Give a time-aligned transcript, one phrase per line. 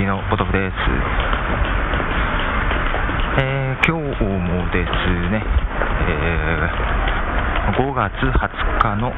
[0.00, 0.74] ィのポトフです。
[3.42, 4.90] えー、今日もです
[5.30, 5.42] ね、
[6.08, 9.12] えー、5月20日の、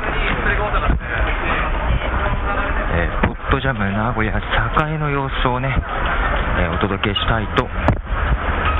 [2.94, 5.76] えー、ポットジャム名古屋栄の様子をね、
[6.58, 7.68] え、お届けしたいと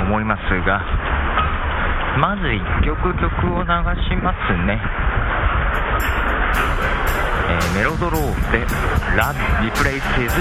[0.01, 0.81] 思いますが、
[2.19, 3.69] まず1曲曲を流
[4.09, 4.79] しますね。
[7.52, 8.66] えー、メロドロームで
[9.16, 9.36] Love
[9.70, 10.32] Replaces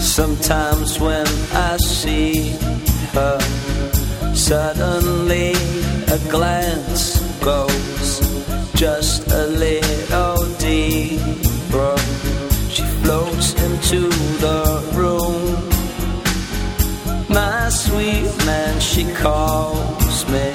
[0.00, 2.50] Sometimes when I see
[3.14, 3.38] her,
[4.34, 5.52] suddenly
[6.08, 8.23] a glance goes
[8.75, 11.95] just a little deeper.
[12.69, 14.09] She floats into
[14.43, 15.69] the room.
[17.29, 20.51] My sweet man, she calls me,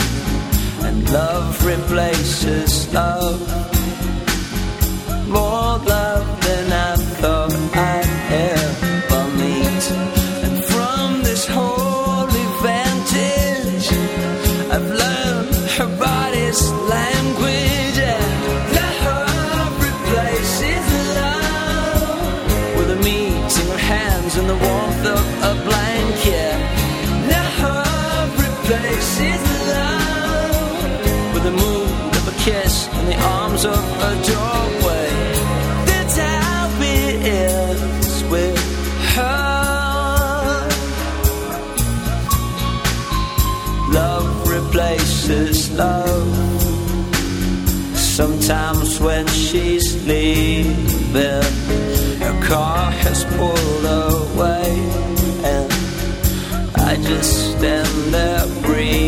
[0.86, 3.79] and love replaces love.
[45.30, 46.36] Replaces love.
[47.96, 51.42] Sometimes when she's leaving,
[52.20, 54.64] her car has pulled away,
[55.44, 55.72] and
[56.76, 58.99] I just stand there breathing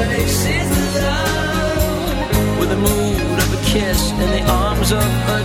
[0.00, 0.70] Love replaces
[1.02, 5.39] love with the mood of a kiss in the arms of a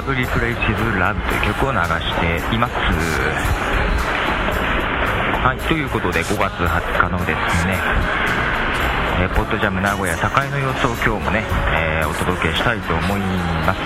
[0.00, 1.84] ラブリプレイシズラブという曲を流し
[2.48, 2.72] ています。
[5.44, 7.76] はいということで5月20日のですね、
[9.20, 10.16] えーポッドジャム名古屋栄
[10.48, 11.44] の様子を今日もね、
[11.76, 13.80] えーお届けしたいと思います。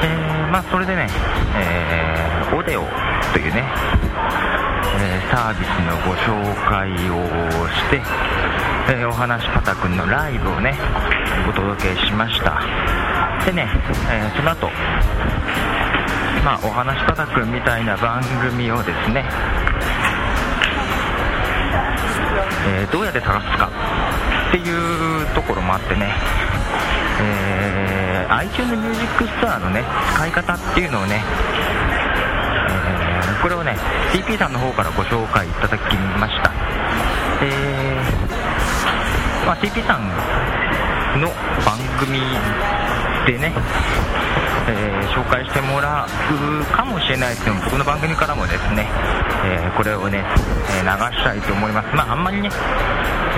[0.00, 1.06] えーまあそれでね、
[1.60, 2.84] えーオデオ
[3.34, 3.62] というね、
[5.02, 6.32] えサービスのご紹
[6.70, 7.28] 介を
[7.68, 8.00] して、
[8.88, 10.78] えお話パタ君のライブをね
[11.46, 13.23] お届けしました。
[13.44, 13.68] でね、
[14.10, 14.68] えーその後
[16.44, 19.24] まあお話パタ君みたいな番組をですね、
[22.68, 23.70] えーどうやって探すか
[24.48, 26.14] っていうところもあってね、
[27.20, 29.84] えー iTunes Music Store のね
[30.14, 31.22] 使い方っていうのをね、
[32.68, 33.76] えーこれをね
[34.12, 36.50] TP さんの方からご紹介いただきました。
[37.42, 40.08] えーまあ、TP さん
[41.20, 41.28] の
[41.66, 42.18] 番組
[43.26, 43.52] でね、
[44.68, 48.86] えー紹介してもらうかもしれないですけど僕の番組からもですね、
[49.44, 50.24] えーこれをね、
[50.70, 51.94] え流したいと思います。
[51.94, 52.50] まああんまりね、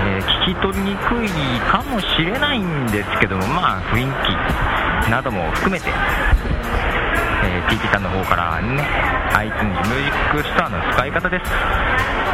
[0.07, 1.29] え聞き取りにくい
[1.71, 4.07] かもしれないんですけどもまあ雰囲
[5.07, 5.91] 気なども含めて、
[7.45, 8.83] えー TP さんの方からね
[9.35, 11.51] iTunes Music Store の使い方です。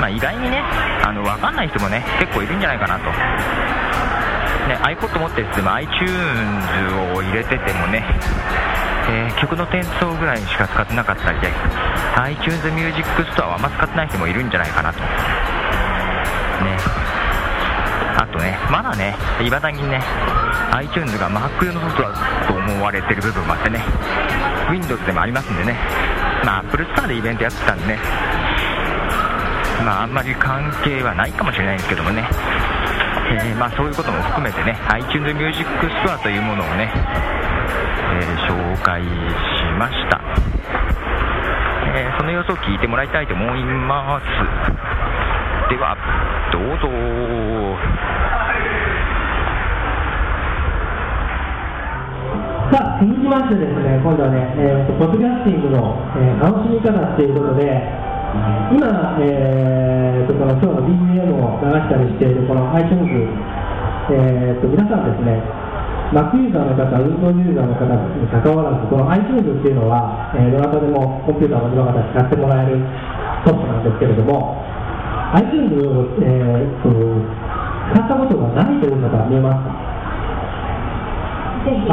[0.01, 0.63] まあ意外にね
[1.05, 3.11] あの分かんない人もね結構いるんじゃないかなと。
[4.69, 6.13] ね、iPod 持ってるっても iTunes
[7.15, 8.05] を入れててもね、
[9.11, 11.49] えー、曲の転送ぐらいしか使ってなかったりで
[12.17, 13.03] iTunes Music
[13.35, 15.01] Store はあんま使ってない人もいるんじゃないかなと。
[15.01, 15.07] ね。
[18.17, 20.01] あとね、まだね、いまだにね、
[20.73, 23.83] iTunes が Mac 用のソフトだと思われてる部分もあってね、
[24.71, 25.77] Windows でもありますんでね、
[26.45, 27.99] まあ、Apple Store でイベントやってたんでね、
[29.85, 32.29] まあ、あんまり関係はないかもしれないんですけどもね、
[33.33, 35.65] えー、まあ、そういうことも含めてね iTunes Music
[36.05, 39.09] Store というものをね、えー、紹介し
[39.79, 40.21] ました、
[41.97, 44.27] えー、その様子を聞いてもらいたいと思います。
[45.71, 45.97] では
[46.53, 46.89] どうぞ。
[52.73, 58.02] さあ続きましてですね今度はね、えー、ポッドキャスティングの、えー、楽しみ方っていうことで
[58.33, 63.05] 今、えーと、この今日の BGM を流したりしているこの iTunes、
[64.09, 65.37] えーと、皆さんですね、
[66.17, 72.81] Mac ユーザーの方、Windows ユーザーの方にかかわらず、この iTunes っていうのは、えー、どなたでもコンピューターの方使ってもらえる
[73.45, 74.57] ソフトなんですけれども、
[75.37, 76.89] iTunes を、えーと、
[77.93, 79.77] 使ったことがないという方見えますか？
[81.69, 81.87] ぜひ、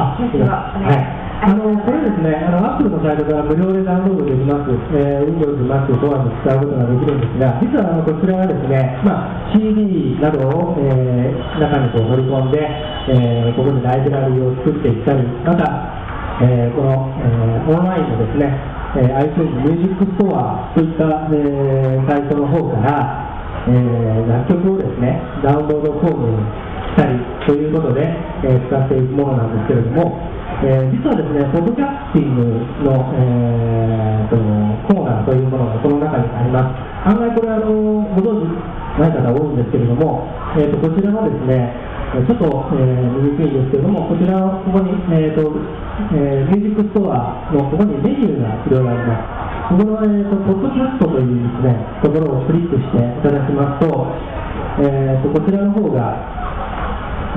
[0.87, 18.51] はいあのこれですね、あのアップルのサイトから無料でダウンロードできます、えー、Windows、Mac、ドアに使うことができるんですが、実はあのこちらはですね、まあ、CD などを、えー、中にこう盛り込んで、えー、ここでライブラリーを作っていったり、また、えー、この、えー、オンラインのですね、
[18.99, 27.15] えー、iTunes Music Store といった、えー、サイトの方から、えー、楽曲をですね、ダウンロード購入したり
[27.47, 28.11] ということで、
[28.43, 30.28] えー、使っていくものなんですけれども、
[30.59, 32.43] えー、実はですね、ポッドキャスティング
[32.83, 34.35] の、えーと、
[34.91, 37.07] コーナーというものがこの中にあります。
[37.07, 37.71] 案外これあの、
[38.11, 40.27] ご存知ない方多いんですけれども、
[40.59, 41.71] えーと、こちらはですね、
[42.27, 42.43] ちょっと、
[42.75, 45.47] えー、見にくいんですけれども、こちらここに、えーと
[46.11, 49.79] えー、ミュージックストアのここにメニューがいろいろあります。
[49.79, 54.11] ここの、えーと、ポッドキャストというですね、ところをクリックしていただきますと、
[54.83, 56.38] えーとこちらの方が、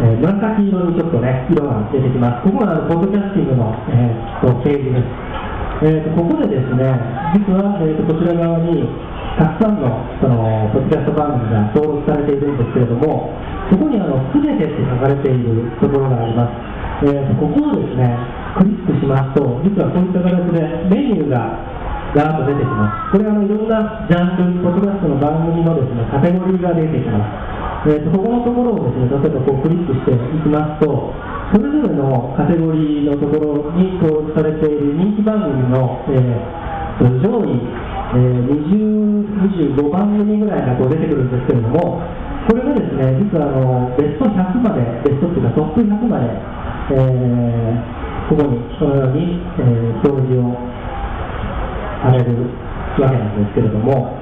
[0.00, 2.49] えー、紫色にちょっとね、色が出てきます。
[2.49, 5.33] ここがあのポッドキャスティングの、えー、とページです。
[5.83, 6.94] えーと、ここでですね、
[7.35, 8.87] 実は、えーと、こちら側に
[9.37, 13.35] たくさんのそのポッドキャスト番組が登録されているんですけれども、
[13.69, 16.47] そこにあの全てって書かれているところがありま
[17.03, 17.09] す。
[17.09, 18.17] えーと、ここをですね、
[18.56, 21.53] クリックしますと、実はこういった形でメニューが
[22.15, 23.12] ガーッと出てきます。
[23.12, 27.19] これはあのいろんなジャンル、ポッドキャストの番組のですね、カテゴリーが出てきま
[27.50, 27.51] す。
[27.82, 31.11] えーと、ここのところをですね、例えばこうクリックしていきますと、
[31.50, 41.99] それぞれのカテゴリーのところに登録されている人気番組の、えー、上位、えー、20、25番組ぐらいがこう出てくるんですけれども、
[42.46, 50.55] これがですね、実はあのベスト100まで、ベストっていうかトップ100まで、えー、ここにこのように、えー、表示を
[51.99, 52.46] される
[53.02, 54.21] わけなんですけれども、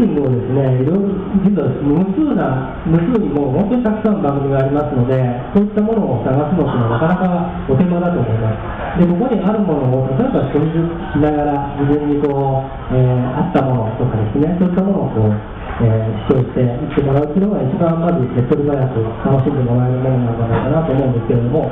[0.00, 5.12] ポッドキャスティングをですね、いろいろ実は無数な、無数にもう本当にたくさんの番組がありますので、
[5.52, 8.48] そういったものを探すのっていうのはなかなかお手間だと思いま
[8.96, 8.96] す。
[8.96, 10.80] で、ここにあるものを例えば取りし
[11.20, 15.36] ながら自分にこう、えー、あったものとかですね、そういったものをこう、
[15.84, 21.68] えー、視聴していってもらうっていうのが一番まず手っ取り早く楽しんでもらえるものなんじゃないかなと思うんですけれども、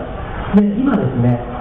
[0.53, 1.58] で、今ですね、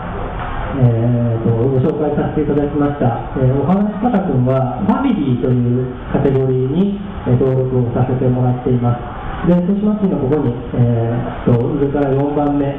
[0.77, 9.50] えーと、ご紹介させていただきました、えー、お話し方君はファミリーというカテゴリーに、えー、登録をさせてもらっています。
[9.50, 12.69] でそうしますと今ここに、えーと、上から4番目。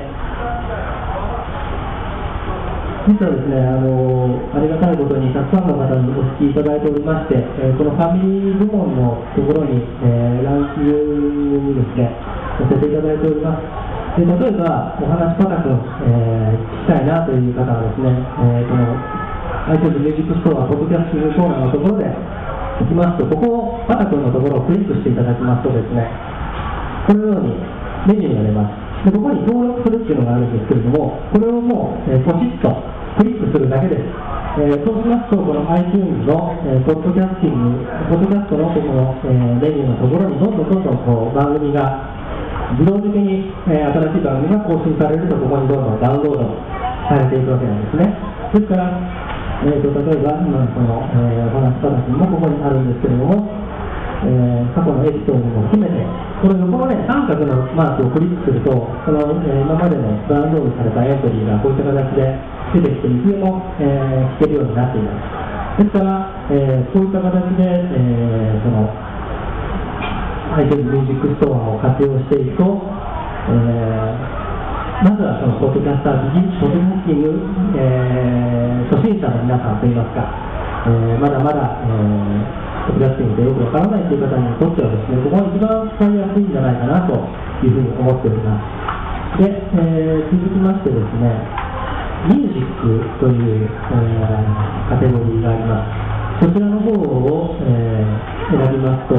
[3.09, 12.14] 実はですねあのありがたいことにたくさんの方にお聞きいただいておりまして、えー、このファミリー部門のところに、えー、ランキングにですね
[12.62, 13.88] させていただいております。
[14.18, 18.98] で例えば、お話パタ君、えー、聞きたいなという方はですね、えー、この
[19.70, 22.10] iTunes Music Store ポッドキャスティングコーナーのところで
[22.82, 26.10] 行きますと、ここをパタ君のところをクリックしていただきますとですね、
[27.06, 27.54] このように
[28.10, 29.06] メニューが出ます。
[29.06, 32.75] でここに登録するっていうのがあるんですけれども、これをもう、えー、ポチッと
[33.22, 34.02] クリックするだけです。
[34.58, 42.17] えー、そうしますと、この iTunes の、えー、ポッドキャスティング、ポッドキャストのこの、えー、メニューのところにどんどんどんどんこう番組が
[42.76, 46.52] 自動的に、えー、新しい番組が更新されると、ここにどんどんダウンロード
[47.08, 48.12] されていくわけなんですね。
[48.52, 48.92] ですから、
[49.64, 53.48] えーと、例えば、今その、えー、お話話もここにあるんですけれども、
[54.22, 56.04] えー、過去のエピソードも含めて、
[56.42, 58.70] この横のね、三角のマークをクリックすると、
[59.06, 62.37] その、えー、今までのダウンロードされたエントリーがこういった形で
[62.75, 65.82] 出てきて、いつでも、えー、聞けるようになっています。
[65.82, 69.08] ですから、えー、そういった形で、えー、その、
[70.57, 74.38] iTunes ミュージックストアを活用していくと、えー
[74.99, 77.31] まずはそのポッドキャスタービジポッドキャスティング、
[77.78, 80.26] えー初心者の皆さんといいますか、
[80.88, 87.14] えーまだまだ、えーポッドキャスティングでよくわからないという方にとってはですね、ここが一番使いやすいんじゃないかなと
[87.62, 88.59] いうふうに思っておりま
[89.38, 89.38] す。
[89.38, 91.31] で、えー続きましてですね、
[92.35, 96.43] ミュージックという、えーカテゴリーがあります。
[96.43, 99.14] そちらの方を、えー選びますと、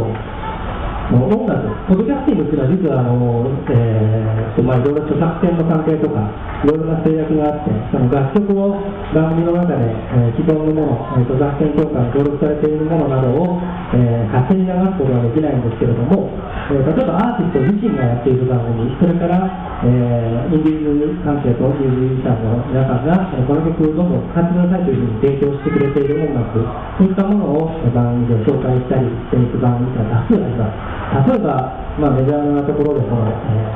[1.09, 6.21] 音楽、ポッドキャスティングっていうのは実はあの、えーまあ、いろいろ著作権の関係とか、
[6.61, 8.77] いろいろな制約があって、その楽曲を
[9.09, 13.57] 番組の中で、えー既存のもの、えー、著作権協会に登録されているものなどを、
[13.97, 16.29] えー勝手に流すことはできないんですけれども、
[16.69, 19.49] えー例えばアーティスト自身がやっている番組、それから、
[19.81, 26.61] えーインディーズ関係とミュージシャンの皆さんが、えーこの曲をどんどん使ってくださいというふうに提供してくれている音楽、
[27.01, 30.98] そういったものを番組で紹介したりしていく番組が多数あります。
[31.27, 33.33] 例えば、まあ、メジャーなところでこの、え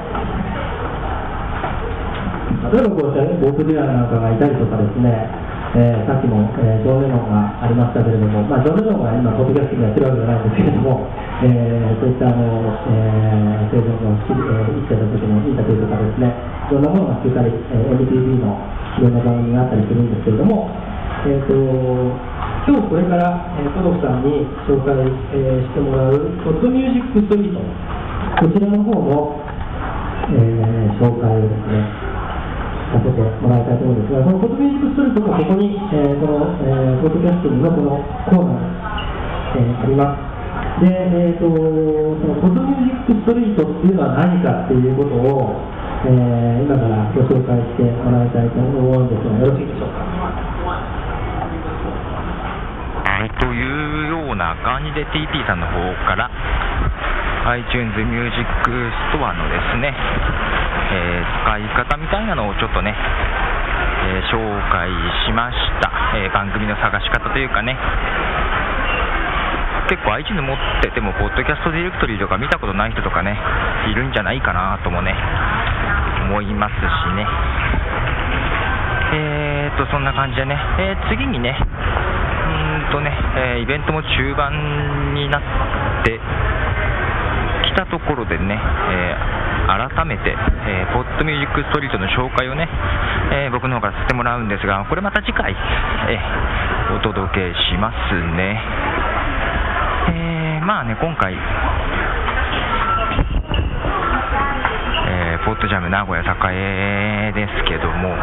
[0.09, 0.43] ー
[2.71, 5.11] 例えばこうしたボーク・ディランなんかがいたりとかですね、
[5.75, 11.03] えーさっきも、えージョン・レノンがありましたけれども、まあ、ジョン・レノンは今、ポッドキャスティングやってるわけじゃないんですけれども、
[11.43, 16.31] えーそういったあの、えー、生存の、えー生きてた時のインタビューとかですね、
[16.71, 18.55] いろんなものが聞いたり、えー MTV の
[18.97, 20.71] いろんな番組があったりするんですけれども、
[21.27, 21.51] えー、と
[22.65, 26.15] 今日これから、えー、ポドフさんに紹介、えーしてもらう
[26.48, 29.36] ポッドミュージックストリート、こちらの方の、
[30.32, 31.84] えー紹介をですね、
[32.96, 38.00] させてもらいたいと思うんですが、このポッドミュージックストリートもここに、えーこの、えポッドキャスティングのこの
[38.32, 40.88] コーナー、えーあります。
[40.88, 45.51] で、えー、とそのポッドミュージックストリートっていうのは何かっていうことを、
[46.08, 50.00] えー今からご紹介してもらいたいと思うんですが、よろしいでしょうか？
[53.03, 53.46] はいと
[54.33, 55.77] いうような感じで TP さんの方
[56.09, 56.29] から
[57.53, 58.41] iTunes Music
[59.13, 64.39] Store のですね、えー使い方みたいなのをちょっとね、えー紹
[64.71, 64.89] 介
[65.27, 67.77] しました、えー番組の探し方というかね。
[69.89, 73.37] 結構 iTunes 持っててもポッドキャストディレクトリーとか見たことない人とかね
[73.91, 75.13] いるんじゃないかなともね
[76.31, 76.79] 思いますし
[77.13, 77.27] ね。
[79.13, 81.53] えー、とそんな感じでね、えー次にね、
[82.93, 83.09] とね、
[83.57, 86.21] えイベントも中盤になって
[87.65, 89.17] きたところでね、え
[89.65, 92.69] 改めて、えポッドミュージックストリートの紹介をね、
[93.33, 95.55] え僕の方からさせてもらうんですが、これまた次回、
[96.07, 96.19] え
[96.93, 98.62] お届けしますね。
[100.13, 101.33] えまあね、今回、
[105.09, 108.15] えポッドジャム名古屋栄ですけども、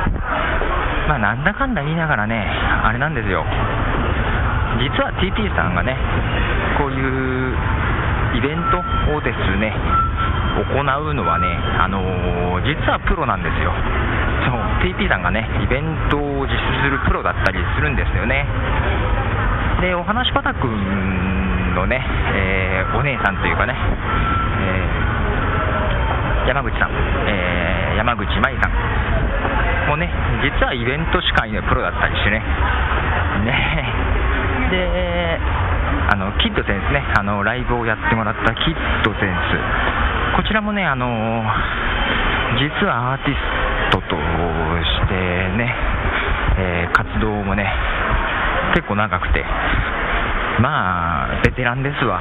[1.09, 2.47] まあ、なんだかんだ言いながらね、
[2.85, 3.45] あれなんですよ、
[4.79, 5.97] 実は TT さんがね、
[6.79, 7.57] こういう
[8.37, 8.79] イベント
[9.17, 9.75] をですね、
[10.71, 11.47] 行うのはね、
[11.79, 13.73] あのー実はプロなんですよ。
[14.45, 18.47] そう TT さんがね、イベントを実施するプロだったりするんですよね。
[19.81, 26.91] で、お話パタくんのね、えーお姉さんというかね、えー山口さん、
[27.29, 30.11] え山口舞さんもね、
[30.43, 32.43] 実はイベント司会のプロだったりしてね、
[33.45, 34.20] ね
[34.71, 35.39] で、
[36.13, 41.45] あのキッドセンスね、あのライブをやってもらったキッドセンス、こちらもね、あの
[42.59, 43.39] 実はアーティス
[43.93, 45.15] トとして
[45.57, 45.75] ね、
[46.59, 47.73] えー活動もね、
[48.75, 49.45] 結構長くて、
[50.61, 52.21] まあ、ベテランですわ、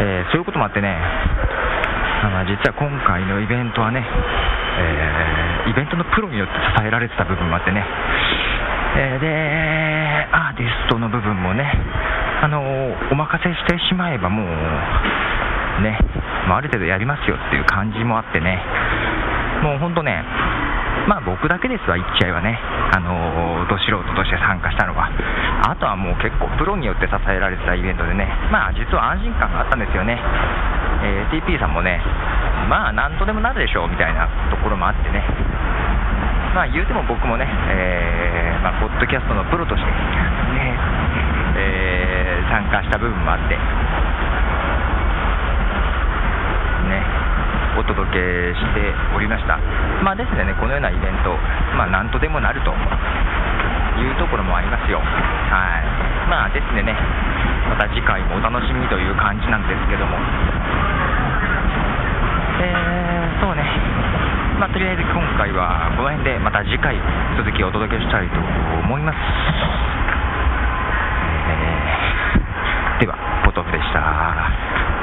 [0.00, 0.96] えーそういうこともあってね、
[2.22, 4.04] あの実は今回のイベントはね、
[4.78, 7.84] えーイベントのプロによって支えられてた部分もあってね、
[8.94, 11.64] えーで、アーティストの部分もね、
[12.42, 12.60] あの
[13.10, 14.46] お任せしてしまえばもう、
[15.82, 15.98] ね、
[16.48, 18.60] まあある程度やりますよっていう感じもあってね、
[19.62, 20.22] もう本当ね、
[21.08, 22.58] まあ僕だけですわ、言っちゃえばね、
[22.92, 25.08] あのど素人として参加したのは、
[25.64, 30.20] あとはもう結構プロによって支えられてたイベントでね、まあ実は安心感があったんですよね、
[31.00, 31.96] えー TP さんもね、
[32.68, 35.24] まあなんとでもなるでしょうみたいなところもあってね、
[36.54, 38.21] まあ言うても僕もね、えー
[38.62, 39.92] まあ、ポッドキャストのプロとして、ね
[41.56, 42.12] えー
[42.52, 43.62] 参加した部分もあって、ね、
[47.80, 49.56] お届けしておりました。
[50.04, 51.32] まあですね、このようなイベント、
[51.80, 52.76] まあなんとでもなると
[53.96, 55.00] いうところもありますよ。
[55.00, 55.88] はい。
[56.28, 56.92] まあですねね、
[57.72, 60.20] また次回もお楽しみという感じなんですけども、
[62.60, 63.64] えー、そうね、
[64.62, 66.94] まあとりあえず今回はこの辺でまた次回
[67.34, 69.18] 続きをお届けしたいと思います。
[71.50, 75.01] えーでは、ポトフでした。